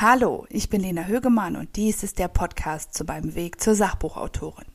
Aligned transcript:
Hallo, 0.00 0.46
ich 0.48 0.70
bin 0.70 0.80
Lena 0.80 1.06
Högemann 1.06 1.56
und 1.56 1.74
dies 1.74 2.04
ist 2.04 2.20
der 2.20 2.28
Podcast 2.28 2.94
zu 2.94 3.02
meinem 3.02 3.34
Weg 3.34 3.60
zur 3.60 3.74
Sachbuchautorin. 3.74 4.66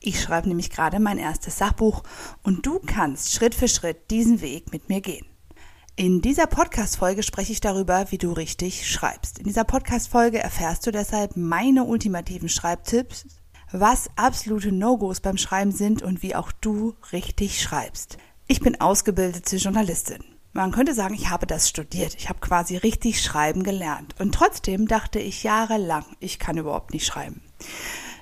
Ich 0.00 0.22
schreibe 0.22 0.48
nämlich 0.48 0.70
gerade 0.70 0.98
mein 1.00 1.18
erstes 1.18 1.58
Sachbuch 1.58 2.02
und 2.44 2.64
du 2.64 2.78
kannst 2.78 3.30
Schritt 3.34 3.54
für 3.54 3.68
Schritt 3.68 4.10
diesen 4.10 4.40
Weg 4.40 4.72
mit 4.72 4.88
mir 4.88 5.02
gehen. 5.02 5.26
In 5.96 6.22
dieser 6.22 6.46
Podcast-Folge 6.46 7.22
spreche 7.22 7.52
ich 7.52 7.60
darüber, 7.60 8.10
wie 8.10 8.16
du 8.16 8.32
richtig 8.32 8.90
schreibst. 8.90 9.38
In 9.38 9.44
dieser 9.44 9.64
Podcast-Folge 9.64 10.38
erfährst 10.38 10.86
du 10.86 10.92
deshalb 10.92 11.36
meine 11.36 11.84
ultimativen 11.84 12.48
Schreibtipps, 12.48 13.26
was 13.72 14.08
absolute 14.16 14.72
No-Gos 14.72 15.20
beim 15.20 15.36
Schreiben 15.36 15.72
sind 15.72 16.00
und 16.00 16.22
wie 16.22 16.34
auch 16.34 16.52
du 16.52 16.94
richtig 17.12 17.60
schreibst. 17.60 18.16
Ich 18.46 18.60
bin 18.60 18.80
ausgebildete 18.80 19.56
Journalistin. 19.56 20.24
Man 20.52 20.72
könnte 20.72 20.94
sagen, 20.94 21.14
ich 21.14 21.30
habe 21.30 21.46
das 21.46 21.68
studiert. 21.68 22.16
Ich 22.18 22.28
habe 22.28 22.40
quasi 22.40 22.76
richtig 22.76 23.22
schreiben 23.22 23.62
gelernt. 23.62 24.14
Und 24.18 24.34
trotzdem 24.34 24.88
dachte 24.88 25.20
ich 25.20 25.42
jahrelang, 25.42 26.04
ich 26.18 26.38
kann 26.38 26.58
überhaupt 26.58 26.92
nicht 26.92 27.06
schreiben. 27.06 27.42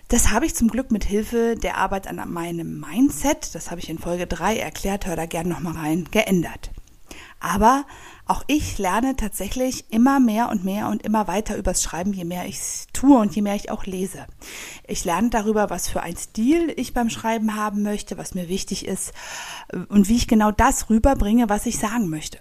Das 0.08 0.30
habe 0.30 0.46
ich 0.46 0.54
zum 0.54 0.68
Glück 0.68 0.90
mit 0.90 1.04
Hilfe 1.04 1.54
der 1.54 1.76
Arbeit 1.76 2.06
an 2.06 2.32
meinem 2.32 2.80
Mindset, 2.80 3.54
das 3.54 3.70
habe 3.70 3.80
ich 3.80 3.90
in 3.90 3.98
Folge 3.98 4.26
3 4.26 4.56
erklärt, 4.56 5.06
hör 5.06 5.16
da 5.16 5.26
gerne 5.26 5.50
nochmal 5.50 5.74
rein, 5.74 6.08
geändert. 6.10 6.70
Aber 7.40 7.84
auch 8.26 8.42
ich 8.46 8.78
lerne 8.78 9.16
tatsächlich 9.16 9.90
immer 9.90 10.20
mehr 10.20 10.48
und 10.50 10.64
mehr 10.64 10.88
und 10.88 11.02
immer 11.02 11.28
weiter 11.28 11.56
übers 11.56 11.82
Schreiben, 11.82 12.12
je 12.12 12.24
mehr 12.24 12.46
ich 12.46 12.56
es 12.56 12.86
tue 12.92 13.18
und 13.18 13.34
je 13.34 13.42
mehr 13.42 13.54
ich 13.54 13.70
auch 13.70 13.86
lese. 13.86 14.26
Ich 14.86 15.04
lerne 15.04 15.30
darüber, 15.30 15.70
was 15.70 15.88
für 15.88 16.02
ein 16.02 16.16
Stil 16.16 16.72
ich 16.76 16.92
beim 16.92 17.10
Schreiben 17.10 17.54
haben 17.54 17.82
möchte, 17.82 18.18
was 18.18 18.34
mir 18.34 18.48
wichtig 18.48 18.86
ist 18.86 19.12
und 19.88 20.08
wie 20.08 20.16
ich 20.16 20.28
genau 20.28 20.50
das 20.50 20.90
rüberbringe, 20.90 21.48
was 21.48 21.66
ich 21.66 21.78
sagen 21.78 22.08
möchte. 22.08 22.38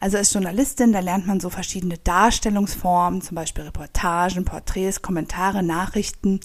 Also 0.00 0.18
als 0.18 0.32
Journalistin, 0.32 0.92
da 0.92 1.00
lernt 1.00 1.26
man 1.26 1.40
so 1.40 1.50
verschiedene 1.50 1.98
Darstellungsformen, 1.98 3.22
zum 3.22 3.34
Beispiel 3.34 3.64
Reportagen, 3.64 4.44
Porträts, 4.44 5.02
Kommentare, 5.02 5.62
Nachrichten. 5.62 6.40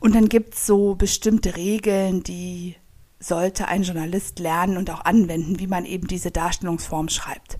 Und 0.00 0.14
dann 0.14 0.28
gibt's 0.28 0.66
so 0.66 0.94
bestimmte 0.94 1.56
Regeln, 1.56 2.22
die 2.22 2.76
sollte 3.20 3.68
ein 3.68 3.82
Journalist 3.82 4.38
lernen 4.38 4.76
und 4.76 4.90
auch 4.90 5.04
anwenden, 5.04 5.58
wie 5.58 5.66
man 5.66 5.84
eben 5.84 6.06
diese 6.06 6.30
Darstellungsform 6.30 7.08
schreibt. 7.08 7.58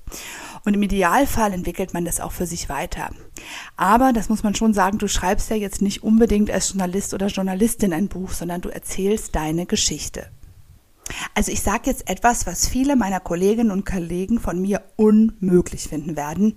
Und 0.65 0.75
im 0.75 0.83
Idealfall 0.83 1.53
entwickelt 1.53 1.95
man 1.95 2.05
das 2.05 2.21
auch 2.21 2.33
für 2.33 2.47
sich 2.47 2.69
weiter. 2.69 3.11
Aber, 3.77 4.13
das 4.13 4.29
muss 4.29 4.43
man 4.43 4.55
schon 4.55 4.75
sagen, 4.75 4.99
du 4.99 5.09
schreibst 5.09 5.51
ja 5.51 5.57
jetzt 5.57 5.83
nicht 5.83 6.03
unbedingt 6.03 6.51
als 6.51 6.71
Journalist 6.71 7.15
oder 7.15 7.27
Journalistin 7.27 7.93
ein 7.93 8.09
Buch, 8.09 8.31
sondern 8.31 8.61
du 8.61 8.69
erzählst 8.69 9.35
deine 9.35 9.67
Geschichte. 9.67 10.31
Also 11.35 11.53
ich 11.53 11.63
sage 11.63 11.85
jetzt 11.87 12.09
etwas, 12.09 12.47
was 12.47 12.69
viele 12.69 12.97
meiner 12.97 13.21
Kolleginnen 13.21 13.71
und 13.71 13.87
Kollegen 13.87 14.41
von 14.41 14.61
mir 14.61 14.83
unmöglich 14.97 15.89
finden 15.89 16.17
werden. 16.17 16.55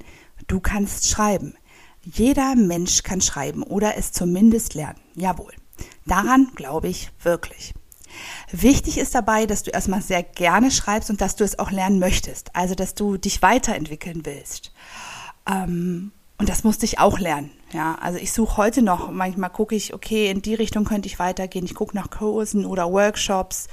Du 0.47 0.59
kannst 0.59 1.08
schreiben. 1.08 1.55
Jeder 2.03 2.55
Mensch 2.55 3.03
kann 3.03 3.21
schreiben 3.21 3.63
oder 3.63 3.95
es 3.97 4.11
zumindest 4.11 4.73
lernen. 4.73 4.99
Jawohl. 5.15 5.53
Daran 6.05 6.52
glaube 6.55 6.89
ich 6.89 7.11
wirklich. 7.23 7.73
Wichtig 8.52 8.98
ist 8.98 9.16
dabei, 9.16 9.45
dass 9.45 9.64
du 9.64 9.72
erstmal 9.72 10.02
sehr 10.02 10.23
gerne 10.23 10.72
schreibst 10.72 11.09
und 11.09 11.22
dass 11.22 11.36
du 11.36 11.44
es 11.44 11.59
auch 11.59 11.72
lernen 11.72 12.00
möchtest. 12.00 12.56
Also, 12.56 12.76
dass 12.76 12.95
du 12.95 13.17
dich 13.17 13.42
weiterentwickeln 13.42 14.26
willst. 14.26 14.72
Ähm, 15.50 16.12
und 16.42 16.50
das 16.50 16.64
musste 16.64 16.86
ich 16.86 16.98
auch 16.98 17.20
lernen. 17.20 17.52
Ja, 17.72 18.00
also 18.02 18.17
ich 18.17 18.34
suche 18.34 18.58
heute 18.58 18.82
noch, 18.82 19.12
manchmal 19.12 19.52
gucke 19.52 19.76
ich, 19.76 19.94
okay, 19.94 20.32
in 20.32 20.42
die 20.42 20.56
Richtung 20.56 20.86
könnte 20.86 21.08
ich 21.08 21.20
weitergehen. 21.20 21.66
Ich 21.66 21.76
gucke 21.76 21.95
nach 21.95 22.09
Kursen 22.09 22.66
oder 22.66 22.92
Workshops, 22.92 23.67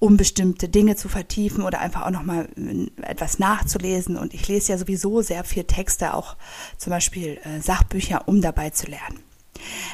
um 0.00 0.16
bestimmte 0.16 0.68
Dinge 0.68 0.96
zu 0.96 1.08
vertiefen 1.08 1.62
oder 1.62 1.78
einfach 1.78 2.04
auch 2.04 2.10
nochmal 2.10 2.48
äh, 2.56 2.88
etwas 3.02 3.38
nachzulesen. 3.38 4.16
Und 4.16 4.34
ich 4.34 4.48
lese 4.48 4.72
ja 4.72 4.78
sowieso 4.78 5.22
sehr 5.22 5.44
viel 5.44 5.62
Texte, 5.62 6.14
auch 6.14 6.36
zum 6.78 6.90
Beispiel 6.90 7.38
äh, 7.44 7.60
Sachbücher, 7.60 8.26
um 8.26 8.42
dabei 8.42 8.70
zu 8.70 8.86
lernen. 8.88 9.19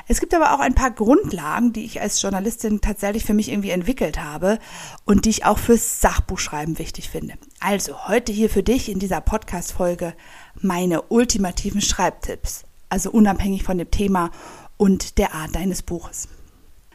Es 0.08 0.20
gibt 0.20 0.34
aber 0.34 0.54
auch 0.54 0.60
ein 0.60 0.74
paar 0.74 0.90
Grundlagen, 0.90 1.72
die 1.72 1.84
ich 1.84 2.00
als 2.00 2.20
Journalistin 2.20 2.80
tatsächlich 2.80 3.24
für 3.24 3.34
mich 3.34 3.50
irgendwie 3.50 3.70
entwickelt 3.70 4.22
habe 4.22 4.58
und 5.04 5.24
die 5.24 5.30
ich 5.30 5.44
auch 5.44 5.58
fürs 5.58 6.00
Sachbuchschreiben 6.00 6.78
wichtig 6.78 7.10
finde. 7.10 7.34
Also 7.60 8.08
heute 8.08 8.32
hier 8.32 8.50
für 8.50 8.62
dich 8.62 8.88
in 8.88 8.98
dieser 8.98 9.20
Podcast-Folge 9.20 10.14
meine 10.60 11.02
ultimativen 11.02 11.80
Schreibtipps. 11.80 12.64
Also 12.88 13.10
unabhängig 13.10 13.64
von 13.64 13.78
dem 13.78 13.90
Thema 13.90 14.30
und 14.76 15.18
der 15.18 15.34
Art 15.34 15.54
deines 15.54 15.82
Buches. 15.82 16.28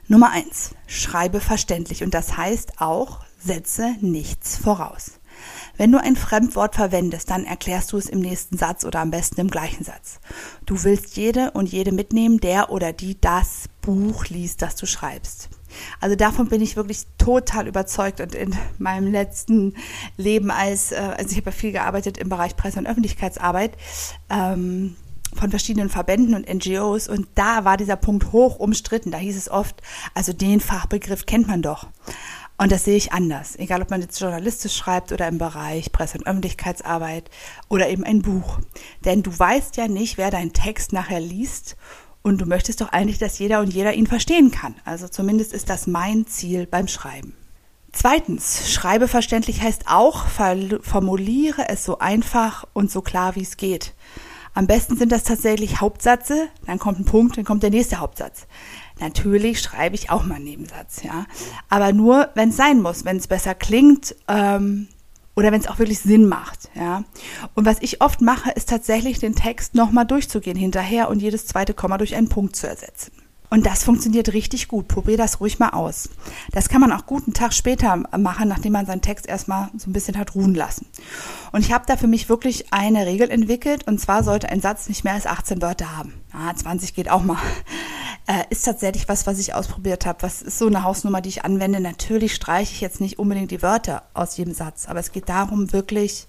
Nummer 0.08 0.32
eins: 0.32 0.76
Schreibe 0.88 1.40
verständlich 1.40 2.04
und 2.04 2.14
das 2.14 2.36
heißt 2.38 2.82
auch, 2.82 3.20
setze 3.40 3.96
nichts 4.02 4.58
voraus. 4.58 5.21
Wenn 5.78 5.92
du 5.92 6.00
ein 6.00 6.16
Fremdwort 6.16 6.76
verwendest, 6.76 7.30
dann 7.30 7.46
erklärst 7.46 7.92
du 7.92 7.98
es 7.98 8.08
im 8.08 8.20
nächsten 8.20 8.58
Satz 8.58 8.86
oder 8.86 9.00
am 9.00 9.12
besten 9.12 9.40
im 9.42 9.50
gleichen 9.50 9.84
Satz. 9.84 10.20
Du 10.66 10.84
willst 10.84 11.18
jede 11.18 11.52
und 11.52 11.72
jede 11.72 11.92
mitnehmen, 11.92 12.40
der 12.40 12.72
oder 12.72 12.94
die 12.94 13.20
das 13.20 13.66
Buch 13.82 14.26
liest, 14.26 14.62
das 14.62 14.76
du 14.76 14.86
schreibst. 14.86 15.50
Also 16.00 16.16
davon 16.16 16.48
bin 16.50 16.62
ich 16.62 16.76
wirklich 16.76 17.06
total 17.18 17.68
überzeugt 17.68 18.20
und 18.22 18.36
in 18.36 18.56
meinem 18.78 19.12
letzten 19.12 19.76
Leben 20.18 20.52
als, 20.52 20.92
äh, 20.92 20.96
also 21.18 21.32
ich 21.32 21.38
habe 21.38 21.50
ja 21.50 21.56
viel 21.56 21.72
gearbeitet 21.72 22.18
im 22.18 22.30
Bereich 22.30 22.56
Presse- 22.56 22.80
und 22.80 22.88
Öffentlichkeitsarbeit, 22.88 23.78
ähm, 24.30 24.96
von 25.34 25.50
verschiedenen 25.50 25.90
Verbänden 25.90 26.36
und 26.36 26.48
NGOs 26.48 27.08
und 27.08 27.28
da 27.36 27.64
war 27.64 27.78
dieser 27.78 27.96
Punkt 27.96 28.32
hoch 28.32 28.60
umstritten. 28.60 29.12
Da 29.12 29.18
hieß 29.18 29.38
es 29.38 29.50
oft, 29.50 29.82
also 30.14 30.34
den 30.34 30.60
Fachbegriff 30.60 31.26
kennt 31.26 31.48
man 31.48 31.62
doch. 31.62 31.88
Und 32.62 32.72
das 32.72 32.86
sehe 32.86 32.96
ich 32.96 33.12
anders, 33.12 33.56
egal 33.58 33.82
ob 33.82 33.90
man 33.90 34.02
jetzt 34.02 34.22
journalistisch 34.22 34.76
schreibt 34.78 35.12
oder 35.12 35.28
im 35.28 35.40
Bereich 35.40 35.92
Presse- 35.92 36.20
und 36.20 36.28
Öffentlichkeitsarbeit 36.28 37.32
oder 37.70 37.90
eben 37.90 38.04
ein 38.04 38.22
Buch. 38.22 38.60
Denn 39.04 39.24
du 39.24 39.32
weißt 39.36 39.78
ja 39.78 39.88
nicht, 39.88 40.20
wer 40.20 40.30
deinen 40.30 40.54
Text 40.54 40.94
nachher 40.94 41.20
liest 41.20 41.76
und 42.22 42.40
du 42.40 42.46
möchtest 42.46 42.82
doch 42.82 42.90
eigentlich, 42.90 43.18
dass 43.18 43.40
jeder 43.40 43.62
und 43.62 43.74
jeder 43.74 43.96
ihn 43.96 44.06
verstehen 44.06 44.52
kann. 44.52 44.76
Also 44.86 45.08
zumindest 45.08 45.54
ist 45.54 45.72
das 45.72 45.88
mein 45.88 46.28
Ziel 46.28 46.68
beim 46.68 46.88
Schreiben. 46.88 47.34
Zweitens, 47.94 48.72
schreibe 48.72 49.08
verständlich 49.08 49.64
heißt 49.64 49.86
auch, 49.88 50.28
formuliere 50.28 51.68
es 51.68 51.84
so 51.84 51.98
einfach 51.98 52.68
und 52.74 52.92
so 52.92 53.02
klar 53.02 53.36
wie 53.36 53.42
es 53.42 53.58
geht. 53.58 53.96
Am 54.54 54.68
besten 54.68 54.98
sind 54.98 55.12
das 55.12 55.24
tatsächlich 55.24 55.82
Hauptsätze, 55.82 56.50
dann 56.68 56.78
kommt 56.78 57.00
ein 57.00 57.06
Punkt, 57.06 57.38
dann 57.38 57.46
kommt 57.46 57.64
der 57.64 57.70
nächste 57.72 58.00
Hauptsatz. 58.00 58.46
Natürlich 59.02 59.60
schreibe 59.60 59.96
ich 59.96 60.12
auch 60.12 60.24
mal 60.24 60.36
einen 60.36 60.46
Nebensatz, 60.46 61.02
ja. 61.02 61.26
Aber 61.70 61.92
nur, 61.92 62.30
wenn 62.36 62.50
es 62.50 62.58
sein 62.58 62.82
muss, 62.82 63.04
wenn 63.04 63.18
es 63.18 63.28
besser 63.28 63.56
klingt 63.56 64.16
ähm, 64.28 64.88
oder 65.36 65.52
wenn 65.52 65.60
es 65.60 65.68
auch 65.68 65.80
wirklich 65.80 66.00
Sinn 66.00 66.28
macht, 66.28 66.70
ja. 66.76 67.04
Und 67.56 67.66
was 67.66 67.78
ich 67.82 68.02
oft 68.02 68.22
mache, 68.22 68.52
ist 68.52 68.70
tatsächlich 68.70 69.18
den 69.18 69.36
Text 69.36 69.74
nochmal 69.74 70.06
durchzugehen 70.06 70.56
hinterher 70.56 71.10
und 71.10 71.20
jedes 71.20 71.48
zweite 71.48 71.74
Komma 71.74 71.98
durch 71.98 72.16
einen 72.16 72.30
Punkt 72.30 72.56
zu 72.56 72.68
ersetzen. 72.68 73.12
Und 73.50 73.66
das 73.66 73.84
funktioniert 73.84 74.32
richtig 74.32 74.70
gut. 74.70 74.88
Probier 74.88 75.18
das 75.18 75.42
ruhig 75.42 75.60
mal 75.60 75.72
aus. 75.72 76.08
Das 76.54 76.70
kann 76.70 76.80
man 76.80 76.94
auch 76.94 77.06
guten 77.06 77.34
Tag 77.34 77.54
später 77.54 77.98
machen, 78.18 78.48
nachdem 78.48 78.72
man 78.72 78.86
seinen 78.86 79.02
Text 79.02 79.28
erstmal 79.28 79.70
so 79.78 79.90
ein 79.90 79.94
bisschen 79.94 80.18
hat 80.18 80.36
ruhen 80.36 80.56
lassen. 80.56 80.86
Und 81.52 81.60
ich 81.60 81.74
habe 81.74 81.84
da 81.86 81.98
für 81.98 82.08
mich 82.08 82.30
wirklich 82.30 82.72
eine 82.72 83.06
Regel 83.06 83.30
entwickelt. 83.30 83.86
Und 83.88 84.00
zwar 84.00 84.24
sollte 84.24 84.48
ein 84.48 84.62
Satz 84.62 84.88
nicht 84.88 85.04
mehr 85.04 85.16
als 85.16 85.26
18 85.26 85.62
Wörter 85.62 85.98
haben. 85.98 86.14
Ah, 86.32 86.56
20 86.56 86.94
geht 86.94 87.10
auch 87.10 87.24
mal. 87.24 87.40
Äh, 88.32 88.46
ist 88.50 88.64
tatsächlich 88.64 89.10
was, 89.10 89.28
was 89.28 89.40
ich 89.40 89.54
ausprobiert 89.54 90.06
habe. 90.06 90.24
Was 90.24 90.42
ist 90.42 90.58
so 90.58 90.68
eine 90.68 90.84
Hausnummer, 90.84 91.20
die 91.20 91.28
ich 91.28 91.44
anwende? 91.44 91.82
Natürlich 91.82 92.34
streiche 92.34 92.72
ich 92.72 92.80
jetzt 92.80 93.02
nicht 93.02 93.20
unbedingt 93.20 93.52
die 93.52 93.62
Wörter 93.62 94.04
aus 94.14 94.38
jedem 94.38 94.54
Satz. 94.54 94.88
Aber 94.88 95.02
es 95.02 95.12
geht 95.12 95.28
darum, 95.28 95.74
wirklich 95.74 96.28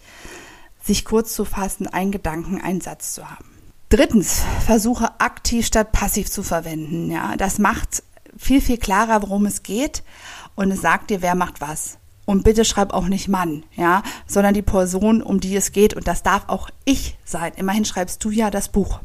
sich 0.82 1.04
kurz 1.04 1.32
zu 1.32 1.44
fassen, 1.44 1.86
einen 1.86 2.10
Gedanken, 2.10 2.60
einen 2.60 2.80
Satz 2.80 3.14
zu 3.14 3.30
haben. 3.30 3.44
Drittens, 3.88 4.42
versuche 4.66 5.20
aktiv 5.20 5.64
statt 5.64 5.92
passiv 5.92 6.28
zu 6.28 6.42
verwenden. 6.42 7.08
Ja, 7.08 7.36
das 7.36 7.60
macht 7.60 8.02
viel, 8.36 8.60
viel 8.60 8.78
klarer, 8.78 9.22
worum 9.22 9.46
es 9.46 9.62
geht 9.62 10.02
und 10.56 10.72
es 10.72 10.80
sagt 10.80 11.10
dir, 11.10 11.22
wer 11.22 11.36
macht 11.36 11.60
was. 11.60 11.98
Und 12.24 12.42
bitte 12.42 12.64
schreib 12.64 12.92
auch 12.94 13.06
nicht 13.06 13.28
Mann, 13.28 13.62
ja, 13.76 14.02
sondern 14.26 14.54
die 14.54 14.62
Person, 14.62 15.22
um 15.22 15.38
die 15.38 15.54
es 15.54 15.70
geht. 15.70 15.94
Und 15.94 16.08
das 16.08 16.24
darf 16.24 16.48
auch 16.48 16.68
ich 16.84 17.16
sein. 17.24 17.52
Immerhin 17.54 17.84
schreibst 17.84 18.24
du 18.24 18.30
ja 18.30 18.50
das 18.50 18.70
Buch. 18.70 18.98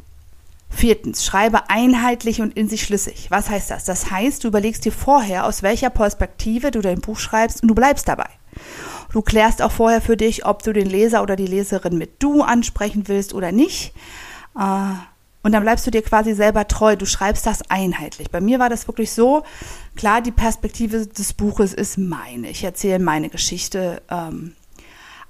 Viertens, 0.70 1.26
schreibe 1.26 1.70
einheitlich 1.70 2.42
und 2.42 2.56
in 2.56 2.68
sich 2.68 2.84
schlüssig. 2.84 3.28
Was 3.30 3.50
heißt 3.50 3.72
das? 3.72 3.86
Das 3.86 4.12
heißt, 4.12 4.44
du 4.44 4.50
überlegst 4.50 4.86
dir 4.86 4.92
vorher, 4.92 5.46
aus 5.46 5.64
welcher 5.64 5.90
Perspektive 5.90 6.72
du 6.72 6.82
dein 6.82 7.02
Buch 7.02 7.18
schreibst 7.18 7.62
und 7.62 7.70
du 7.70 7.76
bleibst 7.76 8.08
dabei. 8.08 8.30
Du 9.12 9.22
klärst 9.22 9.62
auch 9.62 9.72
vorher 9.72 10.02
für 10.02 10.18
dich, 10.18 10.46
ob 10.46 10.64
du 10.64 10.74
den 10.74 10.88
Leser 10.90 11.24
oder 11.24 11.36
die 11.36 11.48
Leserin 11.48 11.98
mit 11.98 12.22
du 12.22 12.42
ansprechen 12.42 13.08
willst 13.08 13.34
oder 13.34 13.52
nicht. 13.52 13.94
Äh, 14.58 14.94
und 15.44 15.54
dann 15.54 15.64
bleibst 15.64 15.88
du 15.88 15.92
dir 15.92 16.02
quasi 16.02 16.34
selber 16.34 16.68
treu. 16.68 16.98
Du 16.98 17.06
schreibst 17.06 17.46
das 17.46 17.70
einheitlich. 17.70 18.32
Bei 18.32 18.42
mir 18.42 18.60
war 18.60 18.70
das 18.70 18.88
wirklich 18.88 19.14
so. 19.14 19.44
Klar, 19.96 20.22
die 20.22 20.32
Perspektive 20.32 21.08
des 21.08 21.34
Buches 21.34 21.74
ist 21.74 21.98
meine. 21.98 22.50
Ich 22.50 22.64
erzähle 22.64 23.00
meine 23.00 23.30
Geschichte. 23.30 24.02
Ähm, 24.10 24.56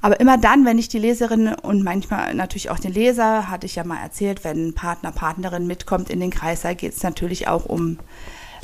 aber 0.02 0.20
immer 0.20 0.38
dann, 0.38 0.66
wenn 0.66 0.78
ich 0.78 0.90
die 0.90 1.00
Leserin 1.00 1.54
und 1.54 1.84
manchmal 1.84 2.34
natürlich 2.34 2.70
auch 2.70 2.80
den 2.80 2.94
Leser, 2.94 3.50
hatte 3.50 3.66
ich 3.66 3.76
ja 3.76 3.84
mal 3.84 4.02
erzählt, 4.02 4.44
wenn 4.44 4.70
ein 4.70 4.74
Partner, 4.74 5.12
Partnerin 5.12 5.66
mitkommt 5.68 6.10
in 6.10 6.20
den 6.20 6.30
Kreissaal, 6.30 6.76
geht 6.76 6.94
es 6.94 7.04
natürlich 7.04 7.48
auch 7.48 7.66
um, 7.66 7.98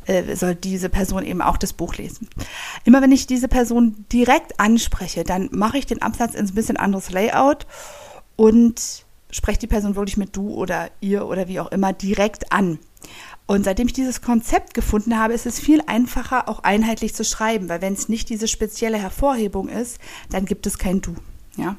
äh, 0.06 0.36
soll 0.36 0.56
diese 0.56 0.90
Person 0.90 1.26
eben 1.26 1.42
auch 1.42 1.58
das 1.58 1.74
Buch 1.74 1.96
lesen. 1.96 2.30
Immer 2.84 3.02
wenn 3.02 3.12
ich 3.12 3.26
diese 3.26 3.48
Person 3.48 4.06
direkt 4.12 4.60
anspreche, 4.60 5.24
dann 5.24 5.50
mache 5.52 5.78
ich 5.78 5.86
den 5.86 6.02
Absatz 6.02 6.36
ins 6.36 6.54
bisschen 6.54 6.78
anderes 6.78 7.10
Layout 7.10 7.66
und 8.36 9.06
spreche 9.32 9.60
die 9.60 9.68
Person 9.68 9.96
wirklich 9.96 10.18
mit 10.18 10.36
du 10.36 10.50
oder 10.50 10.92
ihr 11.02 11.26
oder 11.26 11.48
wie 11.48 11.60
auch 11.60 11.72
immer 11.72 11.94
direkt 11.94 12.52
an. 12.52 12.78
Und 13.46 13.66
seitdem 13.66 13.88
ich 13.88 13.94
dieses 13.94 14.22
Konzept 14.22 14.74
gefunden 14.74 15.18
habe, 15.18 15.34
ist 15.34 15.46
es 15.46 15.60
viel 15.60 15.82
einfacher, 15.86 16.48
auch 16.48 16.60
einheitlich 16.60 17.14
zu 17.14 17.26
schreiben, 17.26 17.68
weil 17.70 17.82
wenn 17.82 17.94
es 17.94 18.08
nicht 18.08 18.30
diese 18.30 18.48
spezielle 18.48 18.98
Hervorhebung 18.98 19.68
ist, 19.68 20.00
dann 20.30 20.46
gibt 20.46 20.66
es 20.66 20.78
kein 20.78 21.02
Du. 21.02 21.16
Ja? 21.58 21.76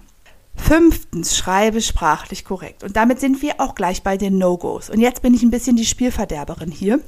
Fünftens, 0.54 1.36
schreibe 1.36 1.80
sprachlich 1.80 2.44
korrekt. 2.44 2.84
Und 2.84 2.96
damit 2.96 3.18
sind 3.18 3.42
wir 3.42 3.60
auch 3.60 3.74
gleich 3.74 4.02
bei 4.02 4.16
den 4.16 4.38
No-Gos. 4.38 4.90
Und 4.90 5.00
jetzt 5.00 5.22
bin 5.22 5.34
ich 5.34 5.42
ein 5.42 5.50
bisschen 5.50 5.76
die 5.76 5.86
Spielverderberin 5.86 6.70
hier. 6.70 7.00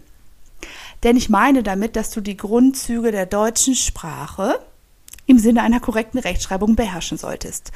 Denn 1.03 1.17
ich 1.17 1.29
meine 1.29 1.63
damit, 1.63 1.95
dass 1.95 2.11
du 2.11 2.21
die 2.21 2.37
Grundzüge 2.37 3.13
der 3.13 3.27
deutschen 3.27 3.75
Sprache 3.75 4.59
im 5.27 5.39
Sinne 5.39 5.63
einer 5.63 5.81
korrekten 5.81 6.19
Rechtschreibung 6.19 6.77
beherrschen 6.77 7.19
solltest. 7.19 7.73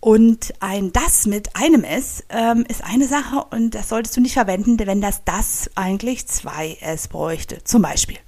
Und 0.00 0.54
ein 0.60 0.92
das 0.92 1.26
mit 1.26 1.56
einem 1.56 1.82
S 1.82 2.24
ähm, 2.28 2.64
ist 2.68 2.84
eine 2.84 3.08
Sache 3.08 3.44
und 3.50 3.74
das 3.74 3.88
solltest 3.88 4.16
du 4.16 4.20
nicht 4.20 4.34
verwenden, 4.34 4.78
wenn 4.78 5.00
das 5.00 5.24
das 5.24 5.70
eigentlich 5.74 6.26
zwei 6.28 6.76
S 6.80 7.08
bräuchte. 7.08 7.64
Zum 7.64 7.82
Beispiel 7.82 8.18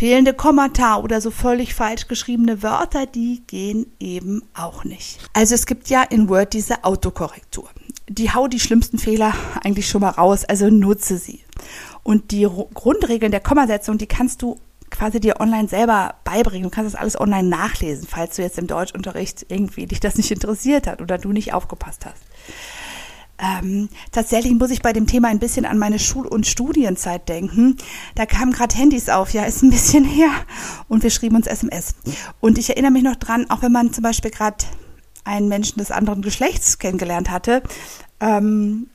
fehlende 0.00 0.32
Kommata 0.32 0.96
oder 0.96 1.20
so 1.20 1.30
völlig 1.30 1.74
falsch 1.74 2.08
geschriebene 2.08 2.62
Wörter, 2.62 3.04
die 3.04 3.42
gehen 3.46 3.84
eben 4.00 4.42
auch 4.54 4.82
nicht. 4.82 5.18
Also 5.34 5.54
es 5.54 5.66
gibt 5.66 5.90
ja 5.90 6.02
in 6.02 6.30
Word 6.30 6.54
diese 6.54 6.84
Autokorrektur. 6.84 7.68
Die 8.08 8.32
haut 8.32 8.54
die 8.54 8.60
schlimmsten 8.60 8.98
Fehler 8.98 9.34
eigentlich 9.62 9.88
schon 9.88 10.00
mal 10.00 10.08
raus, 10.08 10.46
also 10.46 10.70
nutze 10.70 11.18
sie. 11.18 11.40
Und 12.02 12.30
die 12.30 12.48
Grundregeln 12.72 13.30
der 13.30 13.40
Kommasetzung, 13.40 13.98
die 13.98 14.06
kannst 14.06 14.40
du 14.40 14.58
quasi 14.90 15.20
dir 15.20 15.40
online 15.40 15.68
selber 15.68 16.16
beibringen. 16.24 16.64
Du 16.64 16.70
kannst 16.70 16.94
das 16.94 17.00
alles 17.00 17.18
online 17.18 17.48
nachlesen, 17.48 18.06
falls 18.08 18.36
du 18.36 18.42
jetzt 18.42 18.58
im 18.58 18.66
Deutschunterricht 18.66 19.46
irgendwie 19.48 19.86
dich 19.86 20.00
das 20.00 20.16
nicht 20.16 20.30
interessiert 20.30 20.86
hat 20.86 21.00
oder 21.00 21.18
du 21.18 21.32
nicht 21.32 21.54
aufgepasst 21.54 22.06
hast. 22.06 22.22
Ähm, 23.40 23.88
tatsächlich 24.12 24.52
muss 24.52 24.70
ich 24.70 24.82
bei 24.82 24.92
dem 24.92 25.06
Thema 25.06 25.28
ein 25.28 25.38
bisschen 25.38 25.64
an 25.64 25.78
meine 25.78 25.98
Schul- 25.98 26.26
und 26.26 26.46
Studienzeit 26.46 27.28
denken. 27.28 27.76
Da 28.14 28.26
kamen 28.26 28.52
gerade 28.52 28.76
Handys 28.76 29.08
auf, 29.08 29.32
ja, 29.32 29.44
ist 29.44 29.62
ein 29.62 29.70
bisschen 29.70 30.04
her. 30.04 30.30
Und 30.88 31.02
wir 31.02 31.10
schrieben 31.10 31.36
uns 31.36 31.46
SMS. 31.46 31.94
Und 32.40 32.58
ich 32.58 32.68
erinnere 32.68 32.92
mich 32.92 33.02
noch 33.02 33.16
dran, 33.16 33.48
auch 33.48 33.62
wenn 33.62 33.72
man 33.72 33.92
zum 33.92 34.02
Beispiel 34.02 34.30
gerade 34.30 34.64
einen 35.24 35.48
Menschen 35.48 35.78
des 35.78 35.90
anderen 35.90 36.22
Geschlechts 36.22 36.78
kennengelernt 36.78 37.30
hatte, 37.30 37.62
ähm, 38.20 38.88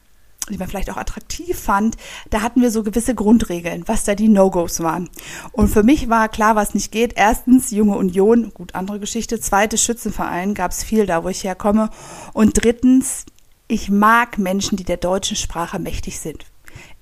die 0.50 0.58
man 0.58 0.68
vielleicht 0.68 0.90
auch 0.90 0.98
attraktiv 0.98 1.58
fand, 1.58 1.98
da 2.30 2.42
hatten 2.42 2.62
wir 2.62 2.72
so 2.72 2.84
gewisse 2.84 3.16
Grundregeln, 3.16 3.88
was 3.88 4.04
da 4.04 4.16
die 4.16 4.30
No-Gos 4.30 4.82
waren. 4.82 5.10
Und 5.52 5.70
für 5.70 5.84
mich 5.84 6.10
war 6.10 6.30
klar, 6.30 6.56
was 6.56 6.74
nicht 6.74 6.92
geht. 6.92 7.14
Erstens 7.16 7.72
Junge 7.72 7.98
Union, 7.98 8.52
gut, 8.54 8.76
andere 8.76 9.00
Geschichte. 9.00 9.40
Zweitens 9.40 9.84
Schützenverein, 9.84 10.54
gab 10.54 10.72
es 10.72 10.84
viel 10.84 11.06
da, 11.06 11.24
wo 11.24 11.30
ich 11.30 11.44
herkomme. 11.44 11.90
Und 12.34 12.64
drittens, 12.64 13.26
ich 13.68 13.90
mag 13.90 14.38
Menschen, 14.38 14.78
die 14.78 14.84
der 14.84 14.98
deutschen 14.98 15.38
Sprache 15.38 15.80
mächtig 15.80 16.20
sind. 16.20 16.46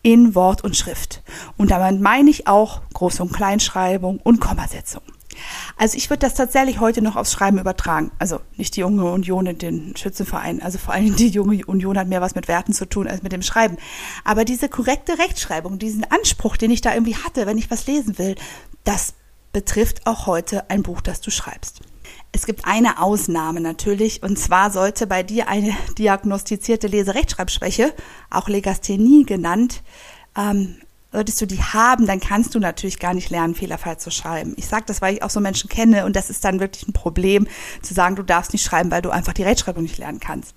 In 0.01 0.35
Wort 0.35 0.63
und 0.63 0.75
Schrift. 0.75 1.23
Und 1.57 1.71
damit 1.71 2.01
meine 2.01 2.29
ich 2.29 2.47
auch 2.47 2.81
Groß- 2.93 3.21
und 3.21 3.33
Kleinschreibung 3.33 4.19
und 4.19 4.39
Kommasetzung. 4.39 5.01
Also 5.77 5.97
ich 5.97 6.09
würde 6.09 6.19
das 6.21 6.33
tatsächlich 6.33 6.79
heute 6.79 7.01
noch 7.01 7.15
aufs 7.15 7.31
Schreiben 7.31 7.59
übertragen. 7.59 8.11
Also 8.19 8.39
nicht 8.57 8.75
die 8.75 8.81
Junge 8.81 9.05
Union 9.05 9.45
in 9.45 9.57
den 9.57 9.95
Schützenverein. 9.95 10.61
Also 10.61 10.77
vor 10.77 10.93
allem 10.93 11.15
die 11.15 11.29
Junge 11.29 11.65
Union 11.65 11.97
hat 11.97 12.07
mehr 12.07 12.21
was 12.21 12.35
mit 12.35 12.47
Werten 12.47 12.73
zu 12.73 12.87
tun 12.87 13.07
als 13.07 13.23
mit 13.23 13.31
dem 13.31 13.41
Schreiben. 13.41 13.77
Aber 14.23 14.45
diese 14.45 14.69
korrekte 14.69 15.17
Rechtschreibung, 15.19 15.79
diesen 15.79 16.03
Anspruch, 16.09 16.57
den 16.57 16.71
ich 16.71 16.81
da 16.81 16.93
irgendwie 16.93 17.15
hatte, 17.15 17.45
wenn 17.45 17.57
ich 17.57 17.71
was 17.71 17.87
lesen 17.87 18.17
will, 18.17 18.35
das 18.83 19.13
betrifft 19.51 20.05
auch 20.07 20.25
heute 20.27 20.69
ein 20.69 20.83
Buch, 20.83 21.01
das 21.01 21.21
du 21.21 21.31
schreibst. 21.31 21.81
Es 22.31 22.47
gibt 22.47 22.65
eine 22.65 22.99
Ausnahme 22.99 23.61
natürlich, 23.61 24.23
und 24.23 24.39
zwar 24.39 24.71
sollte 24.71 25.05
bei 25.05 25.21
dir 25.21 25.47
eine 25.47 25.77
diagnostizierte 25.99 26.87
Leserechtschreibschwäche, 26.87 27.93
auch 28.31 28.49
Legasthenie 28.49 29.23
genannt, 29.23 29.83
ähm, 30.35 30.77
solltest 31.13 31.39
du 31.39 31.45
die 31.45 31.61
haben, 31.61 32.07
dann 32.07 32.19
kannst 32.19 32.55
du 32.55 32.59
natürlich 32.59 32.99
gar 32.99 33.13
nicht 33.13 33.29
lernen, 33.29 33.55
fehlerfrei 33.55 33.95
zu 33.95 34.11
schreiben. 34.11 34.53
Ich 34.57 34.67
sage 34.67 34.85
das, 34.87 35.01
weil 35.01 35.13
ich 35.13 35.23
auch 35.23 35.29
so 35.29 35.39
Menschen 35.39 35.69
kenne 35.69 36.05
und 36.05 36.15
das 36.15 36.29
ist 36.29 36.43
dann 36.43 36.59
wirklich 36.59 36.87
ein 36.87 36.93
Problem, 36.93 37.47
zu 37.81 37.93
sagen, 37.93 38.15
du 38.15 38.23
darfst 38.23 38.51
nicht 38.51 38.65
schreiben, 38.65 38.91
weil 38.91 39.03
du 39.03 39.11
einfach 39.11 39.33
die 39.33 39.43
Rechtschreibung 39.43 39.83
nicht 39.83 39.99
lernen 39.99 40.19
kannst. 40.19 40.55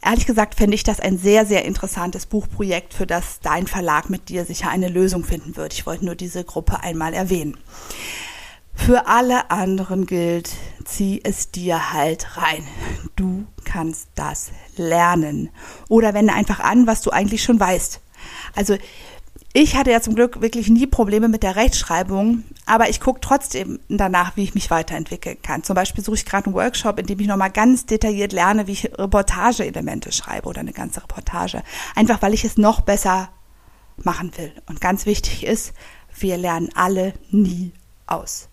Ehrlich 0.00 0.26
gesagt 0.26 0.54
fände 0.54 0.74
ich 0.74 0.84
das 0.84 1.00
ein 1.00 1.18
sehr, 1.18 1.44
sehr 1.44 1.64
interessantes 1.64 2.24
Buchprojekt, 2.26 2.94
für 2.94 3.06
das 3.06 3.40
dein 3.40 3.66
Verlag 3.66 4.08
mit 4.08 4.30
dir 4.30 4.44
sicher 4.44 4.70
eine 4.70 4.88
Lösung 4.88 5.22
finden 5.22 5.56
wird. 5.56 5.74
Ich 5.74 5.86
wollte 5.86 6.06
nur 6.06 6.14
diese 6.14 6.44
Gruppe 6.44 6.82
einmal 6.82 7.12
erwähnen. 7.12 7.58
Für 8.72 9.08
alle 9.08 9.50
anderen 9.50 10.06
gilt, 10.06 10.50
zieh 10.84 11.20
es 11.24 11.50
dir 11.50 11.92
halt 11.92 12.38
rein. 12.38 12.66
Du 13.16 13.44
kannst 13.64 14.08
das 14.14 14.50
lernen. 14.76 15.50
Oder 15.88 16.14
wende 16.14 16.32
einfach 16.32 16.60
an, 16.60 16.86
was 16.86 17.02
du 17.02 17.10
eigentlich 17.10 17.42
schon 17.42 17.58
weißt. 17.58 18.00
Also 18.54 18.78
ich 19.60 19.74
hatte 19.74 19.90
ja 19.90 20.00
zum 20.00 20.14
Glück 20.14 20.40
wirklich 20.40 20.68
nie 20.68 20.86
Probleme 20.86 21.26
mit 21.26 21.42
der 21.42 21.56
Rechtschreibung, 21.56 22.44
aber 22.64 22.90
ich 22.90 23.00
gucke 23.00 23.18
trotzdem 23.20 23.80
danach, 23.88 24.36
wie 24.36 24.44
ich 24.44 24.54
mich 24.54 24.70
weiterentwickeln 24.70 25.42
kann. 25.42 25.64
Zum 25.64 25.74
Beispiel 25.74 26.04
suche 26.04 26.14
ich 26.14 26.24
gerade 26.24 26.46
einen 26.46 26.54
Workshop, 26.54 26.96
in 27.00 27.06
dem 27.06 27.18
ich 27.18 27.26
nochmal 27.26 27.50
ganz 27.50 27.84
detailliert 27.84 28.32
lerne, 28.32 28.68
wie 28.68 28.72
ich 28.72 28.84
Reportageelemente 28.96 30.12
schreibe 30.12 30.48
oder 30.48 30.60
eine 30.60 30.72
ganze 30.72 31.02
Reportage. 31.02 31.64
Einfach 31.96 32.22
weil 32.22 32.34
ich 32.34 32.44
es 32.44 32.56
noch 32.56 32.82
besser 32.82 33.30
machen 33.96 34.30
will. 34.36 34.52
Und 34.66 34.80
ganz 34.80 35.06
wichtig 35.06 35.44
ist, 35.44 35.72
wir 36.16 36.36
lernen 36.36 36.68
alle 36.76 37.14
nie 37.32 37.72
aus. 38.06 38.48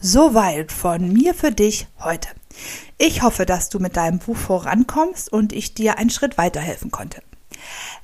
Soweit 0.00 0.70
von 0.70 1.14
mir 1.14 1.32
für 1.32 1.50
dich 1.50 1.86
heute. 2.00 2.28
Ich 2.98 3.22
hoffe, 3.22 3.46
dass 3.46 3.70
du 3.70 3.78
mit 3.78 3.96
deinem 3.96 4.18
Buch 4.18 4.36
vorankommst 4.36 5.32
und 5.32 5.54
ich 5.54 5.72
dir 5.72 5.96
einen 5.96 6.10
Schritt 6.10 6.36
weiterhelfen 6.36 6.90
konnte. 6.90 7.22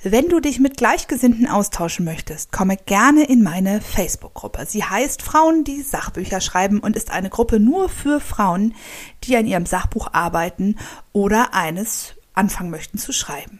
Wenn 0.03 0.29
du 0.29 0.39
dich 0.39 0.59
mit 0.59 0.77
Gleichgesinnten 0.77 1.47
austauschen 1.47 2.05
möchtest, 2.05 2.51
komme 2.51 2.77
gerne 2.77 3.23
in 3.25 3.41
meine 3.41 3.81
Facebook-Gruppe. 3.81 4.65
Sie 4.67 4.83
heißt 4.83 5.21
Frauen, 5.21 5.63
die 5.63 5.81
Sachbücher 5.81 6.41
schreiben 6.41 6.79
und 6.79 6.95
ist 6.95 7.11
eine 7.11 7.29
Gruppe 7.29 7.59
nur 7.59 7.89
für 7.89 8.19
Frauen, 8.19 8.75
die 9.23 9.35
an 9.35 9.47
ihrem 9.47 9.65
Sachbuch 9.65 10.09
arbeiten 10.13 10.75
oder 11.11 11.53
eines 11.53 12.13
anfangen 12.33 12.69
möchten 12.69 12.97
zu 12.97 13.13
schreiben. 13.13 13.59